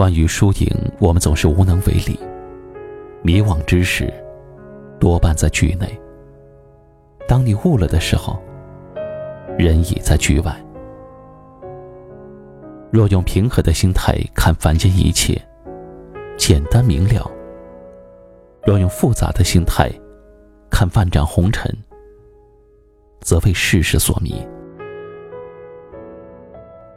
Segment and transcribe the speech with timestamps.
[0.00, 0.66] 关于输赢，
[0.98, 2.18] 我们总是无能为力。
[3.20, 4.10] 迷惘之时，
[4.98, 5.86] 多半在局内。
[7.28, 8.42] 当你悟了的时候，
[9.58, 10.56] 人已在局外。
[12.90, 15.38] 若用平和的心态看凡间一切，
[16.38, 17.30] 简单明了；
[18.64, 19.92] 若用复杂的心态
[20.70, 21.70] 看万丈红尘，
[23.20, 24.48] 则为世事所迷。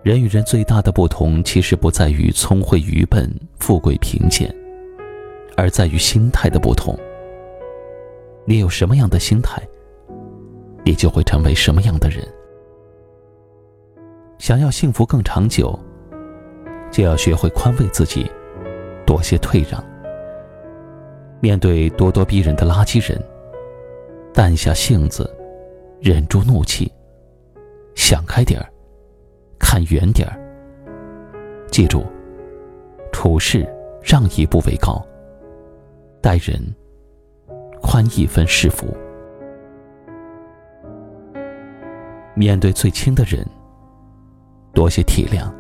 [0.03, 4.53] 人与人最大的不同，其实不在于聪慧愚笨、富贵贫贱，
[5.55, 6.93] 而在于心态的不同。
[8.45, 9.65] 你有什么样的心态，
[10.83, 12.21] 你就会成为什么样的人。
[14.39, 15.79] 想要幸福更长久，
[16.91, 18.29] 就要学会宽慰自己，
[19.05, 19.81] 多些退让。
[21.39, 23.17] 面对咄咄逼人的垃圾人，
[24.33, 25.33] 淡下性子，
[26.01, 26.91] 忍住怒气，
[27.95, 28.67] 想开点儿。
[29.73, 30.37] 看远点儿，
[31.71, 32.05] 记住，
[33.11, 33.67] 处事
[34.03, 35.03] 让一步为高，
[36.21, 36.61] 待人
[37.81, 38.95] 宽一分是福。
[42.35, 43.43] 面对最亲的人，
[44.75, 45.51] 多些体谅。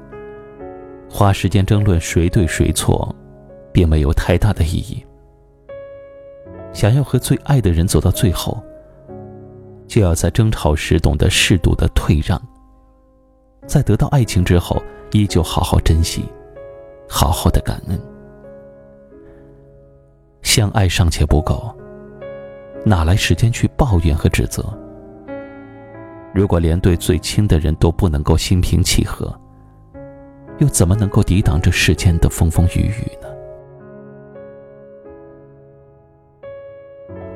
[1.09, 3.15] 花时间争论谁对谁错，
[3.71, 5.03] 并没有太大的意义。
[6.71, 8.63] 想要和最爱的人走到最后，
[9.87, 12.39] 就要在争吵时懂得适度的退让。
[13.65, 16.23] 在得到爱情之后，依旧好好珍惜，
[17.09, 17.99] 好好的感恩。
[20.41, 21.73] 相爱尚且不够，
[22.85, 24.63] 哪来时间去抱怨和指责？
[26.33, 29.33] 如果连对最亲的人都不能够心平气和，
[30.59, 33.27] 又怎么能够抵挡这世间的风风雨雨呢？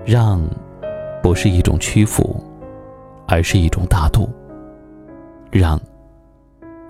[0.06, 0.42] 让，
[1.24, 2.44] 不是一种屈服，
[3.28, 4.30] 而是一种大度。
[5.52, 5.80] 让。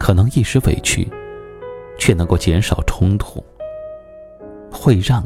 [0.07, 1.05] 可能一时委屈，
[1.99, 3.43] 却能够减少冲突。
[4.71, 5.21] 会让，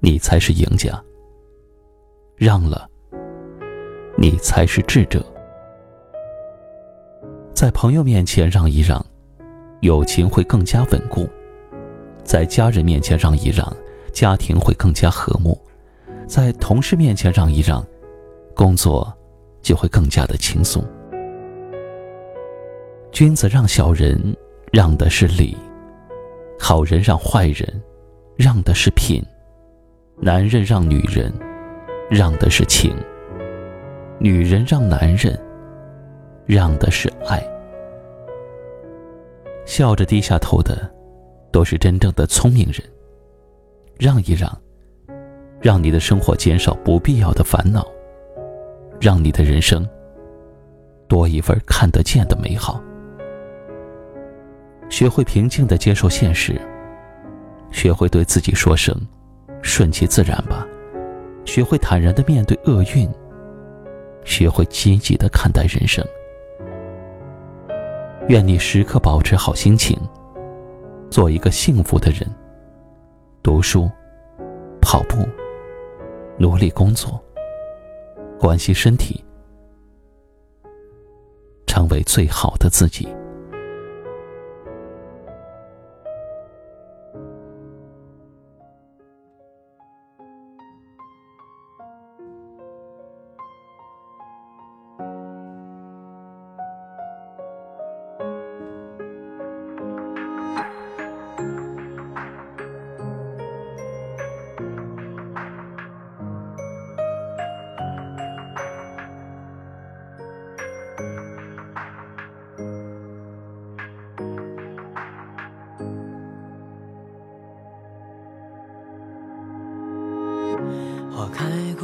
[0.00, 0.98] 你才是赢家。
[2.34, 2.88] 让了，
[4.16, 5.22] 你才是智者。
[7.52, 9.04] 在朋友面前让一让，
[9.82, 11.26] 友情会更加稳固；
[12.24, 13.70] 在家人面前让一让，
[14.10, 15.52] 家庭会更加和睦；
[16.26, 17.86] 在同事面前让一让，
[18.54, 19.12] 工作
[19.60, 20.82] 就会更加的轻松。
[23.12, 24.34] 君子让小人，
[24.72, 25.54] 让的是礼；
[26.58, 27.82] 好人让坏人，
[28.36, 29.22] 让的是品；
[30.16, 31.30] 男人让女人，
[32.10, 32.90] 让的是情；
[34.18, 35.38] 女人让男人，
[36.46, 37.46] 让的是爱。
[39.66, 40.90] 笑着低下头的，
[41.52, 42.82] 都是真正的聪明人。
[43.98, 44.50] 让一让，
[45.60, 47.86] 让你的生活减少不必要的烦恼，
[48.98, 49.86] 让你的人生
[51.06, 52.82] 多一份看得见的美好。
[54.92, 56.60] 学会平静的接受现实，
[57.70, 58.94] 学会对自己说声
[59.64, 60.68] “顺其自然吧”，
[61.46, 63.10] 学会坦然的面对厄运，
[64.22, 66.06] 学会积极的看待人生。
[68.28, 69.98] 愿你时刻保持好心情，
[71.08, 72.28] 做一个幸福的人。
[73.42, 73.90] 读书、
[74.82, 75.26] 跑步、
[76.36, 77.18] 努力工作、
[78.38, 79.24] 关心身体，
[81.66, 83.08] 成为最好的自己。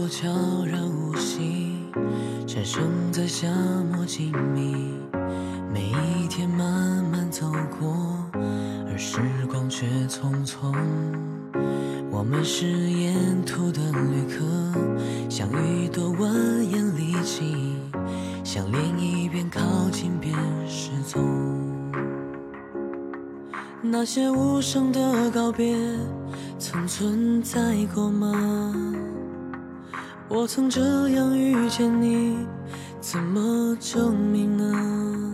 [0.08, 0.26] 悄
[0.64, 1.74] 然无息，
[2.46, 2.82] 蝉声
[3.12, 3.46] 在夏
[3.92, 4.74] 末静谧。
[5.70, 7.46] 每一天慢慢走
[7.78, 7.94] 过，
[8.90, 10.74] 而时光却匆匆。
[12.10, 14.44] 我们是沿途的旅客，
[15.28, 16.26] 相遇多蜿
[16.62, 17.78] 蜒历经，
[18.42, 19.60] 相恋一边靠
[19.90, 20.34] 近边
[20.66, 21.22] 失踪。
[23.82, 25.76] 那些无声的告别，
[26.58, 28.74] 曾存在过吗？
[30.30, 32.36] 我曾这样遇见你，
[33.00, 35.32] 怎么证明呢？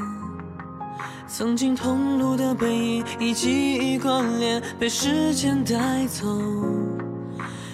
[1.26, 6.24] 曾经同路的背影，已记忆关联，被时间带走，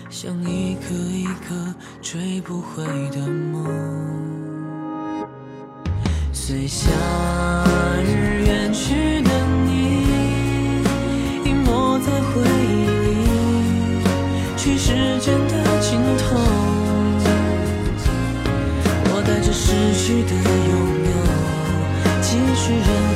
[0.09, 3.67] 像一个一个追不回的梦。
[6.33, 6.91] 随夏
[8.03, 9.31] 日远去的
[9.67, 10.07] 你，
[11.45, 13.17] 隐没在回忆里，
[14.57, 15.60] 去时间的
[20.11, 20.75] 着失去的拥
[21.05, 21.11] 有，
[22.21, 23.10] 继续忍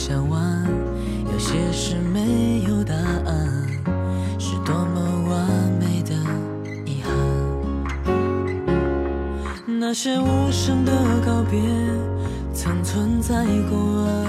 [0.00, 0.66] 还没讲完，
[1.30, 3.66] 有些事没有答案，
[4.38, 5.46] 是多么完
[5.78, 6.14] 美的
[6.86, 7.12] 遗憾。
[9.78, 10.92] 那些无声的
[11.24, 11.60] 告别，
[12.54, 14.24] 曾存在过啊。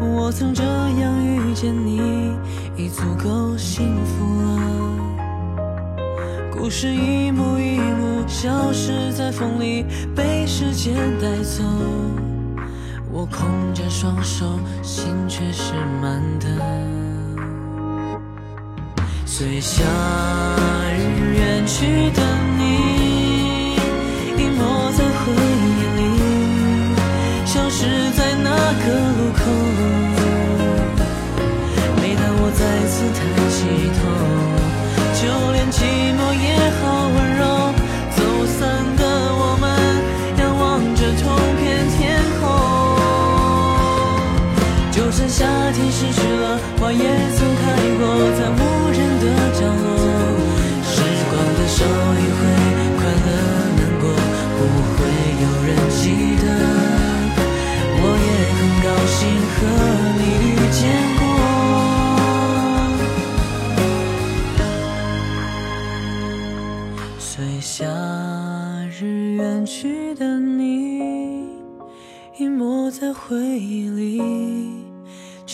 [0.00, 2.32] 我曾这样遇见你，
[2.76, 4.48] 已足够幸福了。
[6.50, 9.84] 故事一幕一幕消失在风里，
[10.14, 11.62] 被时间带走。
[13.22, 16.48] 我空着双手，心却是满的。
[19.24, 19.84] 随夏
[20.92, 22.20] 日远去的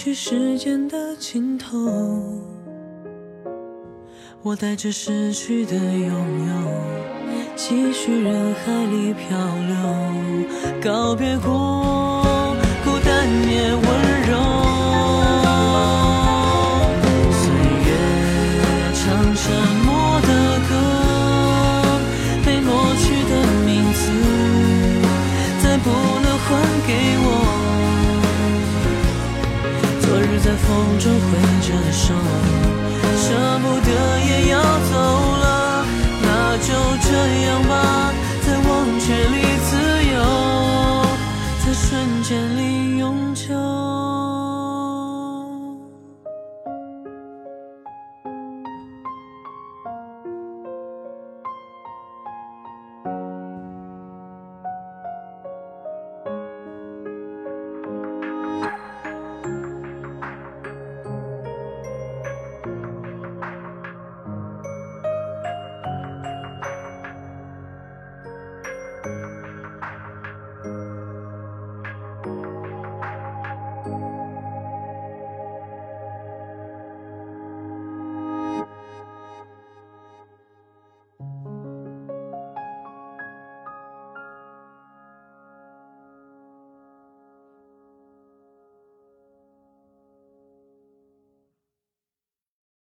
[0.09, 1.77] 去时间的尽头。
[4.41, 6.11] 我带着失去的拥
[6.49, 6.55] 有，
[7.55, 9.77] 继续人海里漂流，
[10.81, 14.18] 告别过孤单也温柔。